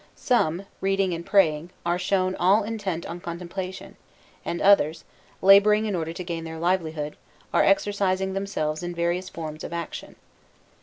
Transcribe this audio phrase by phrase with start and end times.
[0.15, 3.97] Some, reading and praying, are shown all intent on contemplation,
[4.43, 5.03] and others,
[5.43, 7.15] labouring in order to gain their livelihood,
[7.53, 10.15] are exercising themselves in various forms of action.